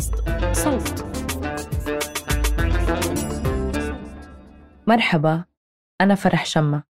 بودكاست 0.00 0.14
صوت. 0.52 1.04
مرحبا 4.86 5.44
أنا 6.00 6.14
فرح 6.14 6.46
شمة 6.46 6.82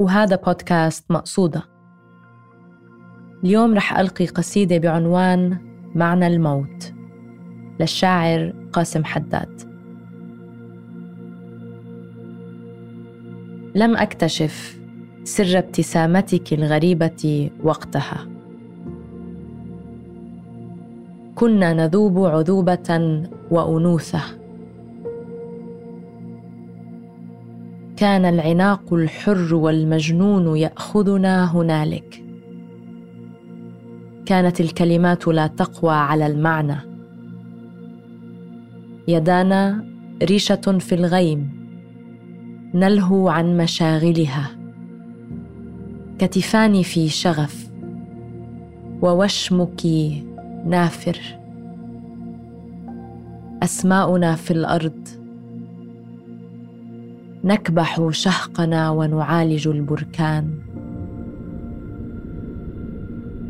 وهذا 0.00 0.36
بودكاست 0.36 1.10
مقصودة. 1.10 1.62
اليوم 3.44 3.74
رح 3.74 3.98
ألقي 3.98 4.26
قصيدة 4.26 4.78
بعنوان 4.78 5.58
معنى 5.94 6.26
الموت 6.26 6.92
للشاعر 7.80 8.54
قاسم 8.72 9.04
حداد. 9.04 9.72
لم 13.74 13.96
أكتشف 13.96 14.80
سر 15.24 15.58
ابتسامتك 15.58 16.52
الغريبة 16.52 17.50
وقتها. 17.62 18.28
كنا 21.34 21.72
نذوب 21.72 22.24
عذوبة 22.24 23.22
وأنوثة. 23.50 24.22
كان 27.96 28.24
العناق 28.24 28.92
الحر 28.92 29.54
والمجنون 29.54 30.56
يأخذنا 30.56 31.56
هنالك. 31.56 32.24
كانت 34.26 34.60
الكلمات 34.60 35.28
لا 35.28 35.46
تقوى 35.46 35.94
على 35.94 36.26
المعنى. 36.26 36.76
يدانا 39.08 39.84
ريشة 40.22 40.78
في 40.78 40.94
الغيم. 40.94 41.50
نلهو 42.74 43.28
عن 43.28 43.56
مشاغلها. 43.56 44.50
كتفان 46.18 46.82
في 46.82 47.08
شغف. 47.08 47.70
ووشمك 49.02 49.84
نافر. 50.66 51.18
أسماؤنا 53.62 54.34
في 54.34 54.50
الأرض. 54.50 55.08
نكبح 57.44 58.08
شهقنا 58.10 58.90
ونعالج 58.90 59.68
البركان. 59.68 60.58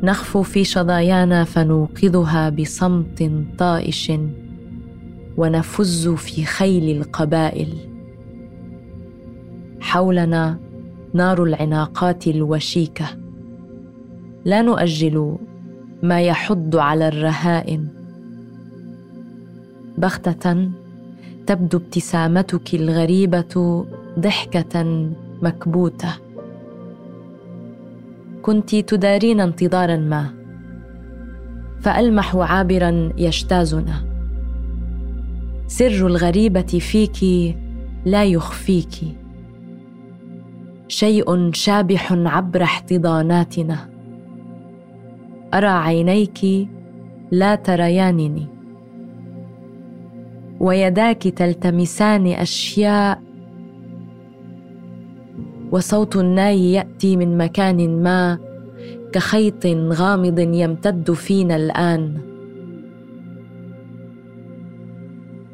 نخفو 0.02 0.42
في 0.42 0.64
شظايانا 0.64 1.44
فنوقظها 1.44 2.50
بصمت 2.50 3.30
طائش. 3.58 4.12
ونفز 5.36 6.08
في 6.08 6.44
خيل 6.44 6.96
القبائل. 6.96 7.68
حولنا 9.80 10.58
نار 11.14 11.44
العناقات 11.44 12.26
الوشيكة. 12.26 13.06
لا 14.44 14.62
نؤجل 14.62 15.36
ما 16.02 16.20
يحض 16.20 16.76
على 16.76 17.08
الرهائن. 17.08 17.88
بغتة 19.98 20.70
تبدو 21.46 21.78
ابتسامتك 21.78 22.74
الغريبة 22.74 23.86
ضحكة 24.18 25.10
مكبوتة. 25.42 26.14
كنت 28.42 28.76
تدارين 28.76 29.40
انتظارا 29.40 29.96
ما 29.96 30.26
فألمح 31.80 32.36
عابرا 32.36 33.12
يجتازنا. 33.18 34.04
سر 35.66 36.06
الغريبة 36.06 36.62
فيك 36.62 37.18
لا 38.04 38.24
يخفيك. 38.24 38.94
شيء 40.88 41.52
شابح 41.52 42.12
عبر 42.12 42.62
احتضاناتنا. 42.62 43.91
أرى 45.54 45.66
عينيك 45.66 46.68
لا 47.30 47.54
تريانني. 47.54 48.46
ويداك 50.60 51.22
تلتمسان 51.22 52.26
أشياء 52.26 53.22
وصوت 55.70 56.16
الناي 56.16 56.72
يأتي 56.72 57.16
من 57.16 57.38
مكان 57.38 58.02
ما 58.02 58.38
كخيط 59.12 59.66
غامض 59.66 60.38
يمتد 60.38 61.12
فينا 61.12 61.56
الآن. 61.56 62.18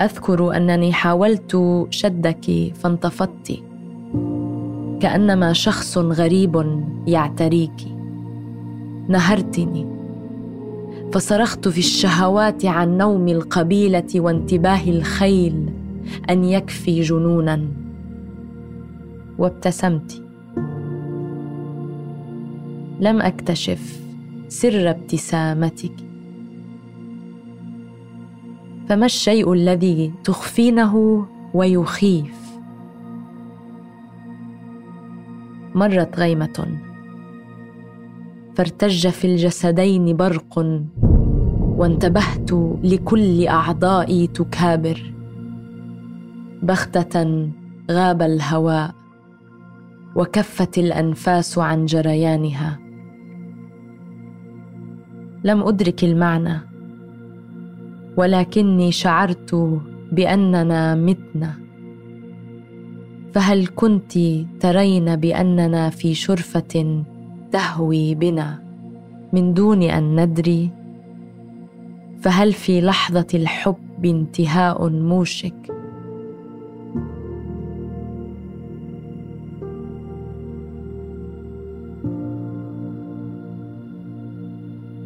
أذكر 0.03 0.57
أنني 0.57 0.93
حاولت 0.93 1.87
شدك 1.91 2.73
فانتفضت 2.75 3.63
كأنما 5.01 5.53
شخص 5.53 5.99
غريب 5.99 6.83
يعتريكِ. 7.07 7.98
نهرتني. 9.09 9.87
فصرخت 11.13 11.69
في 11.69 11.79
الشهوات 11.79 12.65
عن 12.65 12.99
نوم 12.99 13.29
القبيلة 13.29 14.07
وانتباه 14.17 14.91
الخيل 14.91 15.69
أن 16.31 16.45
يكفي 16.45 17.01
جنونا. 17.01 17.69
وابتسمت. 19.39 20.23
لم 23.01 23.21
أكتشف 23.23 24.01
سر 24.49 24.91
ابتسامتك. 24.91 25.93
فما 28.89 29.07
الشيء 29.07 29.53
الذي 29.53 30.13
تخفينه 30.25 31.27
ويخيف؟ 31.55 32.59
مرت 35.75 36.19
غيمة. 36.19 36.88
فارتج 38.59 39.09
في 39.09 39.27
الجسدين 39.27 40.17
برق 40.17 40.59
وانتبهت 41.79 42.53
لكل 42.83 43.47
اعضائي 43.47 44.27
تكابر 44.27 45.13
بغتة 46.63 47.49
غاب 47.91 48.23
الهواء 48.23 48.95
وكفت 50.17 50.79
الأنفاس 50.79 51.59
عن 51.59 51.87
جريانها. 51.87 52.79
لم 55.45 55.63
أدرك 55.63 56.05
المعنى 56.05 56.61
ولكني 58.17 58.93
شعرت 58.93 59.81
بأننا 60.13 60.95
متنا 60.95 61.55
فهل 63.35 63.67
كنت 63.67 64.19
ترين 64.61 65.17
بأننا 65.17 65.91
في 65.91 66.15
شرفة 66.15 67.05
تهوي 67.53 68.15
بنا 68.15 68.63
من 69.33 69.55
دون 69.55 69.83
أن 69.83 70.21
ندري؟ 70.21 70.71
فهل 72.21 72.53
في 72.53 72.81
لحظة 72.81 73.27
الحب 73.35 74.05
انتهاء 74.05 74.89
موشك؟ 74.89 75.55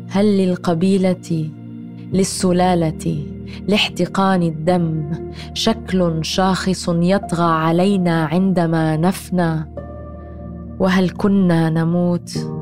هل 0.08 0.38
للقبيلة 0.38 1.50
للسلالة 2.12 3.26
لاحتقان 3.68 4.42
الدم 4.42 5.10
شكل 5.54 6.18
شاخص 6.24 6.88
يطغى 6.88 7.52
علينا 7.52 8.24
عندما 8.24 8.96
نفنى؟ 8.96 9.81
وهل 10.78 11.10
كنا 11.10 11.70
نموت؟ 11.70 12.61